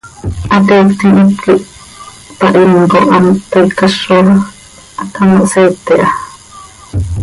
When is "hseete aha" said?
5.45-6.17